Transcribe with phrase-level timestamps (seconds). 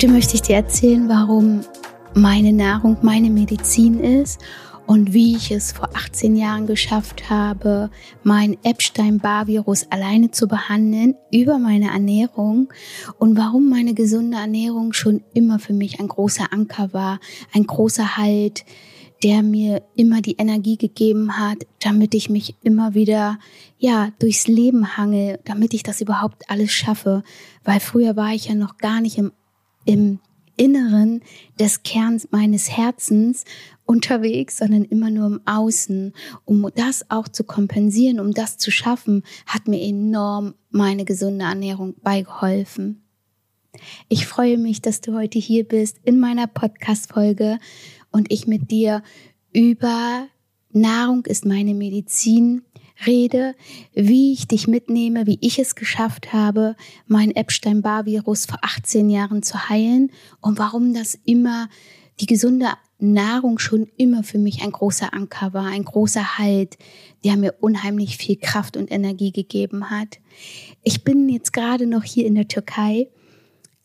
[0.00, 1.60] Heute möchte ich dir erzählen, warum
[2.14, 4.40] meine Nahrung meine Medizin ist
[4.86, 7.90] und wie ich es vor 18 Jahren geschafft habe,
[8.22, 12.72] mein Epstein-Barr-Virus alleine zu behandeln über meine Ernährung
[13.18, 17.20] und warum meine gesunde Ernährung schon immer für mich ein großer Anker war,
[17.52, 18.64] ein großer Halt,
[19.22, 23.38] der mir immer die Energie gegeben hat, damit ich mich immer wieder,
[23.76, 27.22] ja, durchs Leben hangel, damit ich das überhaupt alles schaffe.
[27.64, 29.32] Weil früher war ich ja noch gar nicht im
[29.84, 30.20] im
[30.56, 31.22] Inneren
[31.58, 33.44] des Kerns meines Herzens
[33.86, 36.12] unterwegs, sondern immer nur im Außen.
[36.44, 41.94] Um das auch zu kompensieren, um das zu schaffen, hat mir enorm meine gesunde Ernährung
[42.02, 43.02] beigeholfen.
[44.08, 47.58] Ich freue mich, dass du heute hier bist in meiner Podcast-Folge
[48.10, 49.02] und ich mit dir
[49.52, 50.28] über
[50.72, 52.62] Nahrung ist meine Medizin
[53.06, 53.54] rede,
[53.94, 56.76] wie ich dich mitnehme, wie ich es geschafft habe,
[57.06, 60.10] mein Epstein-Barr-Virus vor 18 Jahren zu heilen
[60.40, 61.68] und warum das immer
[62.20, 66.76] die gesunde Nahrung schon immer für mich ein großer Anker war, ein großer Halt,
[67.24, 70.18] der mir unheimlich viel Kraft und Energie gegeben hat.
[70.82, 73.08] Ich bin jetzt gerade noch hier in der Türkei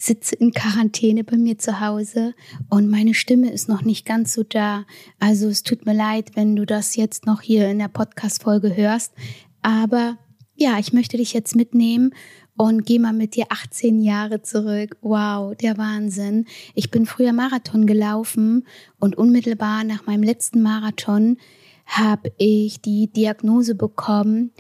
[0.05, 2.33] sitze in Quarantäne bei mir zu Hause
[2.69, 4.85] und meine Stimme ist noch nicht ganz so da.
[5.19, 9.13] Also es tut mir leid, wenn du das jetzt noch hier in der Podcast-Folge hörst.
[9.61, 10.17] Aber
[10.55, 12.13] ja, ich möchte dich jetzt mitnehmen
[12.57, 14.97] und geh mal mit dir 18 Jahre zurück.
[15.01, 16.45] Wow, der Wahnsinn.
[16.73, 18.65] Ich bin früher Marathon gelaufen
[18.99, 21.37] und unmittelbar nach meinem letzten Marathon
[21.85, 24.51] habe ich die Diagnose bekommen,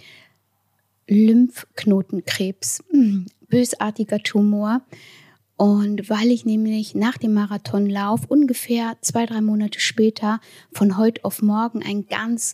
[1.07, 4.81] Lymphknotenkrebs, hm, bösartiger Tumor.
[5.57, 11.41] Und weil ich nämlich nach dem Marathonlauf ungefähr zwei, drei Monate später von heute auf
[11.41, 12.53] morgen einen ganz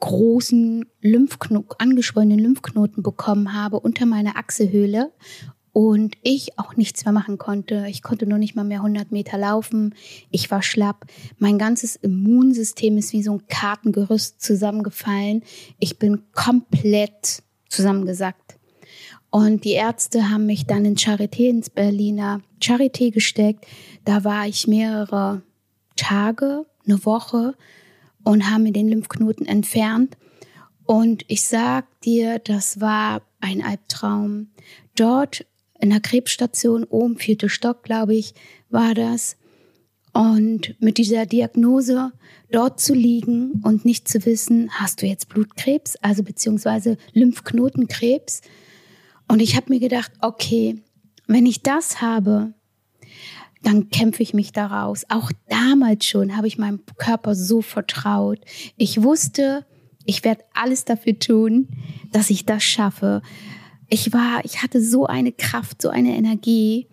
[0.00, 5.12] großen Lymphknoten, angeschwollenen Lymphknoten bekommen habe unter meiner Achselhöhle
[5.72, 7.86] und ich auch nichts mehr machen konnte.
[7.88, 9.94] Ich konnte noch nicht mal mehr 100 Meter laufen.
[10.30, 11.06] Ich war schlapp.
[11.38, 15.42] Mein ganzes Immunsystem ist wie so ein Kartengerüst zusammengefallen.
[15.78, 18.47] Ich bin komplett zusammengesackt.
[19.30, 23.66] Und die Ärzte haben mich dann in Charité ins Berliner Charité gesteckt.
[24.04, 25.42] Da war ich mehrere
[25.96, 27.54] Tage, eine Woche
[28.24, 30.16] und haben mir den Lymphknoten entfernt.
[30.84, 34.48] Und ich sag dir, das war ein Albtraum.
[34.96, 35.44] Dort
[35.80, 38.34] in der Krebsstation, oben, vierte Stock, glaube ich,
[38.70, 39.36] war das.
[40.12, 42.12] Und mit dieser Diagnose
[42.50, 48.40] dort zu liegen und nicht zu wissen, hast du jetzt Blutkrebs, also beziehungsweise Lymphknotenkrebs,
[49.28, 50.82] und ich habe mir gedacht, okay,
[51.26, 52.54] wenn ich das habe,
[53.62, 55.04] dann kämpfe ich mich daraus.
[55.08, 58.38] Auch damals schon habe ich meinem Körper so vertraut.
[58.76, 59.66] Ich wusste,
[60.04, 61.68] ich werde alles dafür tun,
[62.12, 63.20] dass ich das schaffe.
[63.88, 66.88] Ich war, ich hatte so eine Kraft, so eine Energie.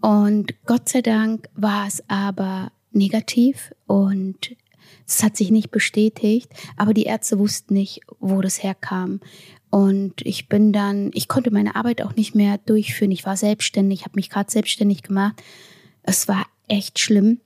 [0.00, 4.54] Und Gott sei Dank war es aber negativ und
[5.06, 9.20] es hat sich nicht bestätigt, aber die Ärzte wussten nicht, wo das herkam.
[9.72, 13.10] Und ich bin dann, ich konnte meine Arbeit auch nicht mehr durchführen.
[13.10, 15.42] Ich war selbstständig, habe mich gerade selbstständig gemacht.
[16.02, 17.40] Es war echt schlimm.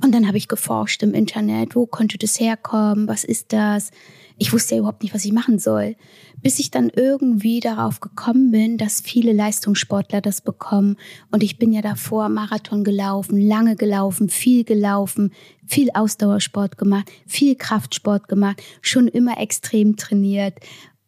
[0.00, 3.90] Und dann habe ich geforscht im Internet, wo könnte das herkommen, was ist das?
[4.38, 5.96] Ich wusste ja überhaupt nicht, was ich machen soll.
[6.40, 10.98] Bis ich dann irgendwie darauf gekommen bin, dass viele Leistungssportler das bekommen.
[11.32, 15.32] Und ich bin ja davor Marathon gelaufen, lange gelaufen, viel gelaufen,
[15.66, 20.54] viel Ausdauersport gemacht, viel Kraftsport gemacht, schon immer extrem trainiert.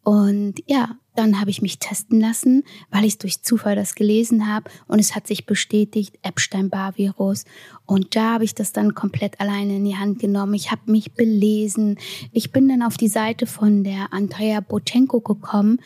[0.03, 4.69] Und ja, dann habe ich mich testen lassen, weil ich durch Zufall das gelesen habe
[4.87, 7.45] und es hat sich bestätigt, Epstein-Barr-Virus.
[7.85, 10.55] Und da habe ich das dann komplett alleine in die Hand genommen.
[10.55, 11.99] Ich habe mich belesen.
[12.31, 15.79] Ich bin dann auf die Seite von der Andrea Bochenko gekommen,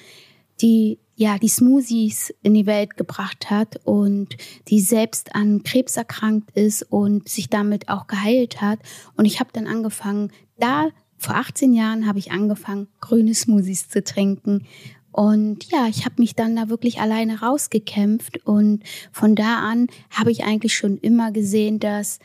[0.62, 4.38] die ja die Smoothies in die Welt gebracht hat und
[4.68, 8.80] die selbst an Krebs erkrankt ist und sich damit auch geheilt hat.
[9.16, 14.04] Und ich habe dann angefangen, da vor 18 Jahren habe ich angefangen, grüne Smoothies zu
[14.04, 14.66] trinken.
[15.12, 18.46] Und ja, ich habe mich dann da wirklich alleine rausgekämpft.
[18.46, 22.20] Und von da an habe ich eigentlich schon immer gesehen, dass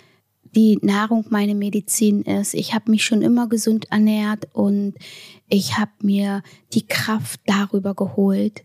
[0.55, 2.53] die Nahrung meine Medizin ist.
[2.55, 4.95] Ich habe mich schon immer gesund ernährt und
[5.49, 6.43] ich habe mir
[6.75, 8.63] die Kraft darüber geholt.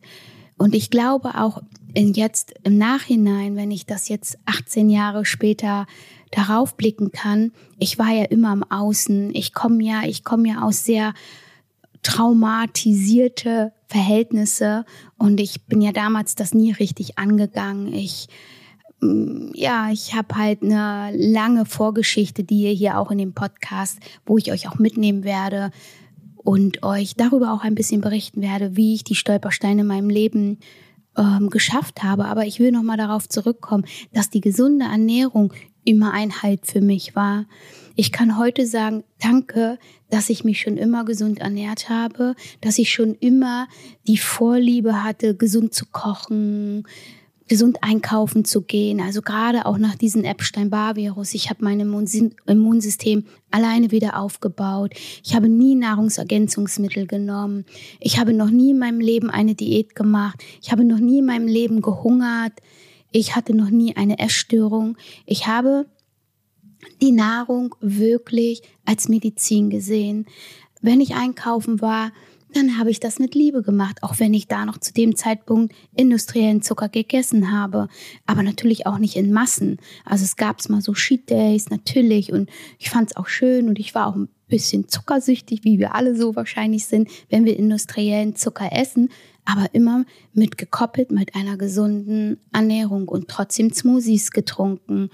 [0.58, 1.62] Und ich glaube auch
[1.96, 5.86] jetzt im Nachhinein, wenn ich das jetzt 18 Jahre später
[6.32, 9.34] darauf blicken kann, ich war ja immer im Außen.
[9.34, 11.14] Ich komme ja, ich komme ja aus sehr
[12.04, 14.86] traumatisierte Verhältnisse
[15.18, 17.94] und ich bin ja damals das nie richtig angegangen.
[17.94, 18.28] Ich
[19.02, 24.00] mm, ja, ich habe halt eine lange Vorgeschichte, die ihr hier auch in dem Podcast,
[24.26, 25.72] wo ich euch auch mitnehmen werde
[26.48, 30.60] und euch darüber auch ein bisschen berichten werde, wie ich die Stolpersteine in meinem Leben
[31.18, 32.24] ähm, geschafft habe.
[32.24, 33.84] Aber ich will nochmal darauf zurückkommen,
[34.14, 35.52] dass die gesunde Ernährung
[35.84, 37.48] immer ein Halt für mich war.
[37.98, 39.78] Ich kann heute sagen, danke,
[40.10, 43.68] dass ich mich schon immer gesund ernährt habe, dass ich schon immer
[44.08, 46.88] die Vorliebe hatte, gesund zu kochen,
[47.48, 49.00] gesund einkaufen zu gehen.
[49.00, 51.34] Also gerade auch nach diesem Epstein-Barr-Virus.
[51.34, 54.94] Ich habe mein Immunsystem alleine wieder aufgebaut.
[55.24, 57.66] Ich habe nie Nahrungsergänzungsmittel genommen.
[58.00, 60.44] Ich habe noch nie in meinem Leben eine Diät gemacht.
[60.62, 62.54] Ich habe noch nie in meinem Leben gehungert.
[63.12, 64.98] Ich hatte noch nie eine Essstörung.
[65.26, 65.86] Ich habe
[67.02, 70.26] die Nahrung wirklich als Medizin gesehen.
[70.82, 72.12] Wenn ich einkaufen war,
[72.54, 75.74] dann habe ich das mit Liebe gemacht, auch wenn ich da noch zu dem Zeitpunkt
[75.96, 77.90] industriellen Zucker gegessen habe,
[78.26, 79.78] aber natürlich auch nicht in Massen.
[80.06, 82.50] Also es gab mal so Cheat Days natürlich und
[82.80, 86.16] ich fand es auch schön und ich war auch ein bisschen zuckersüchtig, wie wir alle
[86.16, 89.10] so wahrscheinlich sind, wenn wir industriellen Zucker essen,
[89.44, 95.10] aber immer mit gekoppelt mit einer gesunden Ernährung und trotzdem Smoothies getrunken.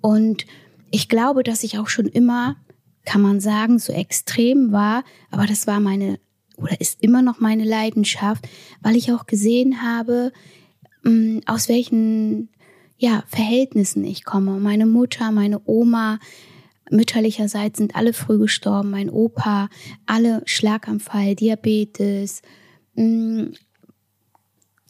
[0.00, 0.46] Und
[0.90, 2.56] ich glaube, dass ich auch schon immer,
[3.04, 6.20] kann man sagen, so extrem war, aber das war meine
[6.58, 8.48] oder ist immer noch meine Leidenschaft,
[8.80, 10.32] weil ich auch gesehen habe,
[11.04, 12.50] mm, aus welchen
[12.98, 14.58] ja, Verhältnissen ich komme.
[14.58, 16.18] Meine Mutter, meine Oma,
[16.90, 19.68] mütterlicherseits sind alle früh gestorben, mein Opa,
[20.06, 22.42] alle Schlaganfall, Diabetes,
[22.94, 23.48] mm,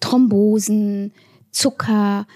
[0.01, 1.13] Thrombosen,
[1.51, 2.27] Zucker,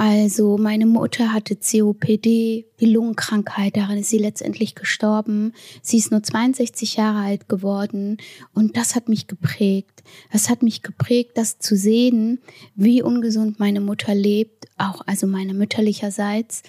[0.00, 5.52] also meine Mutter hatte COPD, die Lungenkrankheit, daran ist sie letztendlich gestorben.
[5.82, 8.16] Sie ist nur 62 Jahre alt geworden
[8.54, 10.02] und das hat mich geprägt.
[10.32, 12.40] Das hat mich geprägt, das zu sehen,
[12.74, 16.62] wie ungesund meine Mutter lebt, auch also meine mütterlicherseits,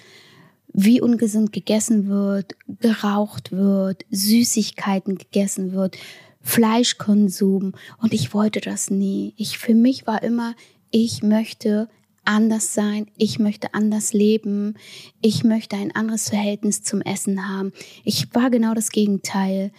[0.74, 5.96] wie ungesund gegessen wird, geraucht wird, Süßigkeiten gegessen wird,
[6.42, 9.32] Fleischkonsum und ich wollte das nie.
[9.38, 10.54] Ich für mich war immer
[10.94, 11.88] ich möchte
[12.24, 14.74] anders sein, ich möchte anders leben,
[15.20, 17.72] ich möchte ein anderes Verhältnis zum Essen haben.
[18.04, 19.72] Ich war genau das Gegenteil.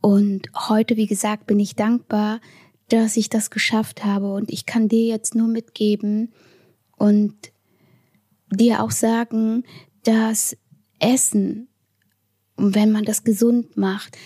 [0.00, 2.40] Und heute, wie gesagt, bin ich dankbar,
[2.88, 4.34] dass ich das geschafft habe.
[4.34, 6.32] Und ich kann dir jetzt nur mitgeben
[6.96, 7.34] und
[8.50, 9.64] dir auch sagen,
[10.04, 10.56] dass
[10.98, 11.68] Essen,
[12.56, 14.16] wenn man das gesund macht,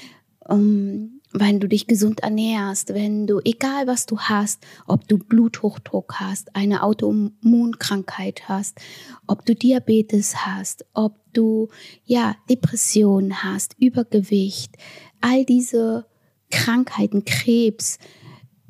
[0.40, 6.14] um, wenn du dich gesund ernährst, wenn du, egal was du hast, ob du Bluthochdruck
[6.20, 8.78] hast, eine Autoimmunkrankheit hast,
[9.26, 11.68] ob du Diabetes hast, ob du,
[12.04, 14.76] ja, Depressionen hast, Übergewicht,
[15.20, 16.06] all diese
[16.50, 17.98] Krankheiten, Krebs,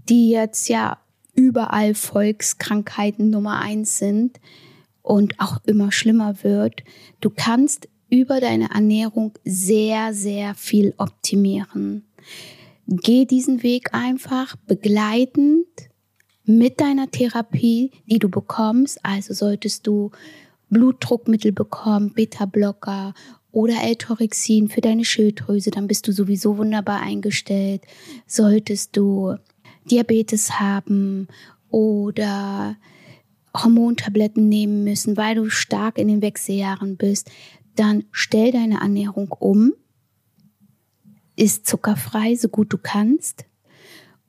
[0.09, 0.99] die jetzt ja
[1.35, 4.41] überall Volkskrankheiten Nummer eins sind
[5.03, 6.83] und auch immer schlimmer wird,
[7.21, 12.08] du kannst über deine Ernährung sehr, sehr viel optimieren.
[12.87, 15.67] Geh diesen Weg einfach begleitend
[16.45, 19.05] mit deiner Therapie, die du bekommst.
[19.05, 20.11] Also solltest du
[20.71, 23.15] Blutdruckmittel bekommen, Beta-Blocker
[23.53, 27.83] oder L-Torexin für deine Schilddrüse, dann bist du sowieso wunderbar eingestellt.
[28.27, 29.37] Solltest du
[29.91, 31.29] Diabetes haben
[31.71, 32.77] oder
[33.55, 37.31] Hormontabletten nehmen müssen, weil du stark in den Wechseljahren bist,
[37.75, 39.73] dann stell deine Ernährung um
[41.39, 43.45] isst zuckerfrei, so gut du kannst.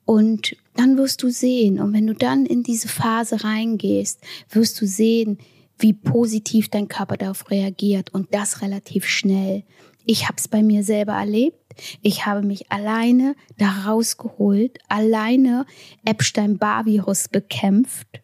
[0.04, 4.86] Und dann wirst du sehen, und wenn du dann in diese Phase reingehst, wirst du
[4.86, 5.38] sehen,
[5.78, 9.64] wie positiv dein Körper darauf reagiert und das relativ schnell.
[10.04, 11.56] Ich habe es bei mir selber erlebt.
[12.02, 15.66] Ich habe mich alleine da rausgeholt, alleine
[16.04, 18.20] Epstein-Barr-Virus bekämpft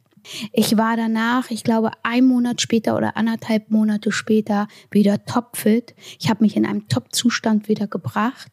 [0.53, 5.95] ich war danach, ich glaube, ein Monat später oder anderthalb Monate später wieder topfit.
[6.19, 8.51] Ich habe mich in einem Top-Zustand wieder gebracht.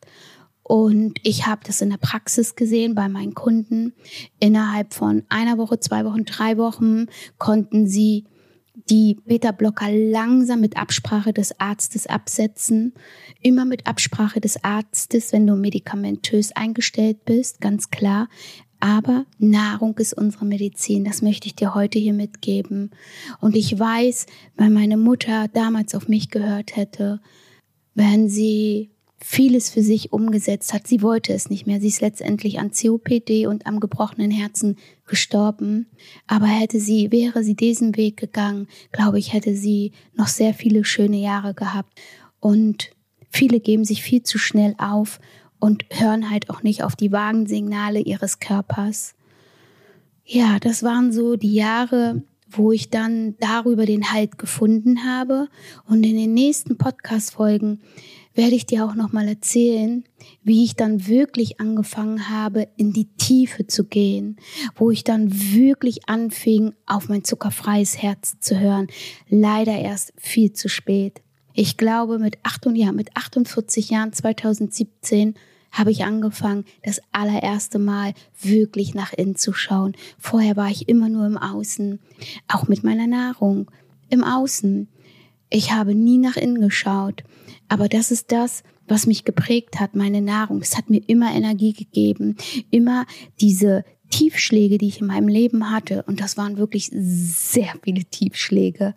[0.64, 3.94] Und ich habe das in der Praxis gesehen bei meinen Kunden.
[4.40, 8.26] Innerhalb von einer Woche, zwei Wochen, drei Wochen konnten sie
[8.90, 12.94] die Beta-Blocker langsam mit Absprache des Arztes absetzen.
[13.42, 18.30] Immer mit Absprache des Arztes, wenn du medikamentös eingestellt bist, ganz klar.
[18.84, 21.06] Aber Nahrung ist unsere Medizin.
[21.06, 22.92] Das möchte ich dir heute hier mitgeben.
[23.40, 24.26] Und ich weiß,
[24.58, 27.22] weil meine Mutter damals auf mich gehört hätte,
[27.96, 30.86] wenn sie vieles für sich umgesetzt hat.
[30.86, 31.80] Sie wollte es nicht mehr.
[31.80, 34.76] Sie ist letztendlich an COPD und am gebrochenen Herzen
[35.08, 35.88] gestorben.
[36.28, 40.84] Aber hätte sie, wäre sie diesen Weg gegangen, glaube ich, hätte sie noch sehr viele
[40.84, 42.02] schöne Jahre gehabt.
[42.42, 42.92] Und
[43.30, 45.22] viele geben sich viel zu schnell auf
[45.64, 49.16] und hören halt auch nicht auf die Wagensignale ihres Körpers.
[50.26, 55.48] Ja, das waren so die Jahre, wo ich dann darüber den Halt gefunden habe.
[55.88, 57.80] Und in den nächsten Podcast-Folgen
[58.34, 60.04] werde ich dir auch nochmal erzählen,
[60.44, 64.36] wie ich dann wirklich angefangen habe, in die Tiefe zu gehen,
[64.76, 68.88] wo ich dann wirklich anfing, auf mein zuckerfreies Herz zu hören.
[69.30, 71.22] Leider erst viel zu spät.
[71.54, 75.36] Ich glaube, mit, 8, ja, mit 48 Jahren 2017
[75.74, 79.96] habe ich angefangen, das allererste Mal wirklich nach innen zu schauen.
[80.18, 82.00] Vorher war ich immer nur im Außen,
[82.48, 83.70] auch mit meiner Nahrung,
[84.10, 84.88] im Außen.
[85.50, 87.24] Ich habe nie nach innen geschaut.
[87.68, 90.62] Aber das ist das, was mich geprägt hat, meine Nahrung.
[90.62, 92.38] Es hat mir immer Energie gegeben,
[92.70, 93.06] immer
[93.42, 98.94] diese Tiefschläge, die ich in meinem Leben hatte, und das waren wirklich sehr viele Tiefschläge,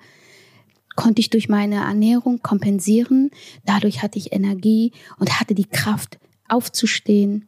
[0.95, 3.31] konnte ich durch meine Ernährung kompensieren.
[3.65, 7.47] Dadurch hatte ich Energie und hatte die Kraft, aufzustehen,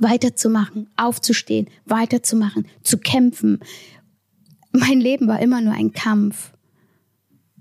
[0.00, 3.60] weiterzumachen, aufzustehen, weiterzumachen, zu kämpfen.
[4.72, 6.52] Mein Leben war immer nur ein Kampf.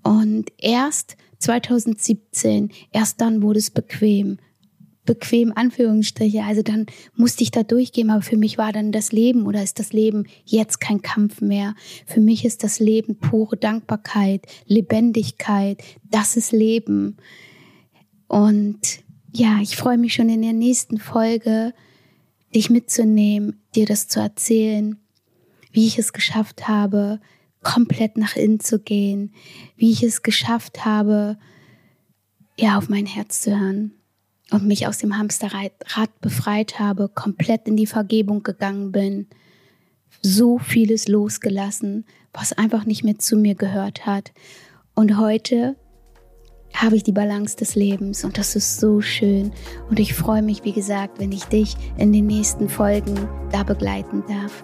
[0.03, 4.38] Und erst 2017, erst dann wurde es bequem.
[5.06, 6.44] Bequem, Anführungsstriche.
[6.44, 9.79] Also dann musste ich da durchgehen, aber für mich war dann das Leben oder ist
[9.79, 11.75] das Leben jetzt kein Kampf mehr.
[12.06, 15.82] Für mich ist das Leben pure Dankbarkeit, Lebendigkeit.
[16.03, 17.17] Das ist Leben.
[18.27, 18.79] Und
[19.38, 21.74] ja, ich freue mich schon in der nächsten Folge,
[22.56, 24.98] dich mitzunehmen, dir das zu erzählen,
[25.72, 27.20] wie ich es geschafft habe,
[27.62, 29.34] komplett nach innen zu gehen,
[29.75, 31.38] wie ich es geschafft habe,
[32.58, 33.91] ja, auf mein Herz zu hören
[34.50, 35.72] und mich aus dem Hamsterrad
[36.20, 39.27] befreit habe, komplett in die Vergebung gegangen bin,
[40.24, 44.32] so vieles losgelassen, was einfach nicht mehr zu mir gehört hat.
[44.96, 45.75] Und heute
[46.74, 49.52] habe ich die Balance des Lebens und das ist so schön.
[49.90, 54.24] Und ich freue mich, wie gesagt, wenn ich dich in den nächsten Folgen da begleiten
[54.28, 54.64] darf.